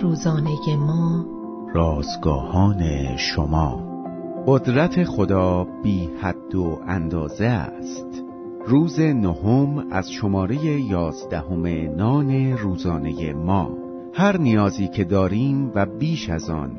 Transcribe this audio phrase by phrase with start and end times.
[0.00, 1.26] روزانه ما.
[1.74, 3.82] رازگاهان شما.
[4.46, 8.22] قدرت خدا بی حد و اندازه است.
[8.66, 11.66] روز نهم از شماره یازدهم
[11.96, 13.70] نان روزانه ما.
[14.14, 16.70] هر نیازی که داریم و بیش از آن.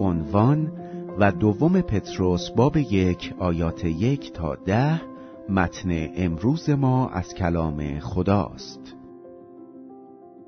[0.00, 0.72] عنوان
[1.18, 5.00] و دوم پتروس باب یک آیات یک تا ده
[5.48, 9.01] متن امروز ما از کلام خداست.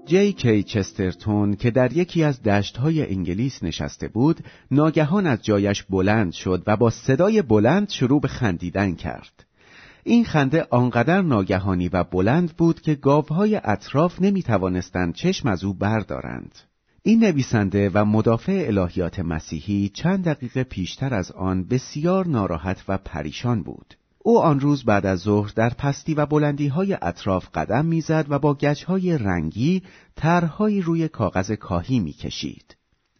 [0.06, 6.32] جی کی چسترتون که در یکی از دشتهای انگلیس نشسته بود ناگهان از جایش بلند
[6.32, 9.44] شد و با صدای بلند شروع به خندیدن کرد.
[10.04, 15.74] این خنده آنقدر ناگهانی و بلند بود که گاوهای اطراف نمی توانستند چشم از او
[15.74, 16.54] بردارند.
[17.02, 23.62] این نویسنده و مدافع الهیات مسیحی چند دقیقه پیشتر از آن بسیار ناراحت و پریشان
[23.62, 23.94] بود.
[24.26, 28.38] او آن روز بعد از ظهر در پستی و بلندی های اطراف قدم می‌زد و
[28.38, 29.82] با گچهای رنگی
[30.16, 32.76] طرحهایی روی کاغذ کاهی می‌کشید.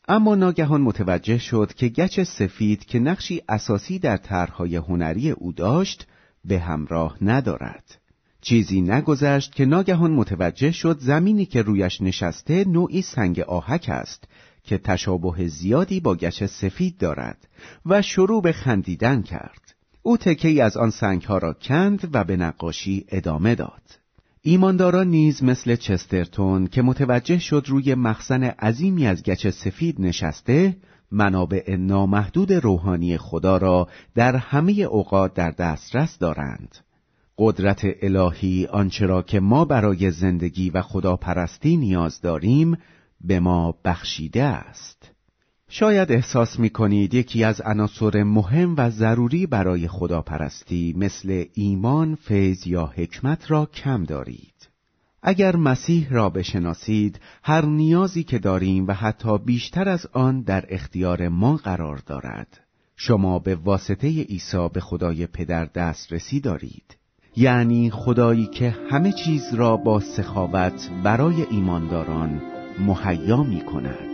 [0.08, 6.06] اما ناگهان متوجه شد که گچ سفید که نقشی اساسی در طرحهای هنری او داشت
[6.44, 8.00] به همراه ندارد.
[8.40, 14.24] چیزی نگذشت که ناگهان متوجه شد زمینی که رویش نشسته نوعی سنگ آهک است
[14.62, 17.48] که تشابه زیادی با گچ سفید دارد
[17.86, 19.73] و شروع به خندیدن کرد.
[20.06, 23.82] او تکه از آن سنگ ها را کند و به نقاشی ادامه داد.
[24.42, 30.76] ایمانداران نیز مثل چسترتون که متوجه شد روی مخزن عظیمی از گچ سفید نشسته
[31.10, 36.76] منابع نامحدود روحانی خدا را در همه اوقات در دسترس دارند.
[37.38, 42.76] قدرت الهی آنچه را که ما برای زندگی و خداپرستی نیاز داریم
[43.20, 45.13] به ما بخشیده است.
[45.68, 52.66] شاید احساس می کنید یکی از عناصر مهم و ضروری برای خداپرستی مثل ایمان، فیض
[52.66, 54.54] یا حکمت را کم دارید.
[55.22, 61.28] اگر مسیح را بشناسید، هر نیازی که داریم و حتی بیشتر از آن در اختیار
[61.28, 62.60] ما قرار دارد.
[62.96, 66.96] شما به واسطه عیسی به خدای پدر دسترسی دارید.
[67.36, 72.42] یعنی خدایی که همه چیز را با سخاوت برای ایمانداران
[72.86, 74.13] مهیا می کند.